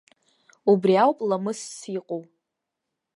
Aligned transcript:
Убри 0.71 0.93
ауп 1.03 1.17
ламысс 1.29 1.65
иҟоу. 1.97 2.23